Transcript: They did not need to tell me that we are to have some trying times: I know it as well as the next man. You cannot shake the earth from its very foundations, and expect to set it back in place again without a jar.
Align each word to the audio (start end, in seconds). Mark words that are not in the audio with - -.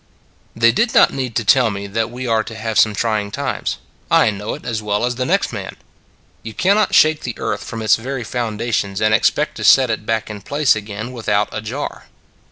They 0.55 0.71
did 0.71 0.95
not 0.95 1.13
need 1.13 1.35
to 1.35 1.45
tell 1.45 1.69
me 1.69 1.85
that 1.85 2.09
we 2.09 2.25
are 2.25 2.43
to 2.45 2.55
have 2.55 2.79
some 2.79 2.95
trying 2.95 3.29
times: 3.29 3.77
I 4.09 4.31
know 4.31 4.55
it 4.55 4.65
as 4.65 4.81
well 4.81 5.05
as 5.05 5.13
the 5.13 5.27
next 5.27 5.53
man. 5.53 5.75
You 6.41 6.55
cannot 6.55 6.95
shake 6.95 7.21
the 7.21 7.37
earth 7.37 7.63
from 7.63 7.83
its 7.83 7.97
very 7.97 8.23
foundations, 8.23 8.99
and 8.99 9.13
expect 9.13 9.57
to 9.57 9.63
set 9.63 9.91
it 9.91 10.03
back 10.07 10.27
in 10.31 10.41
place 10.41 10.75
again 10.75 11.11
without 11.11 11.49
a 11.51 11.61
jar. 11.61 12.05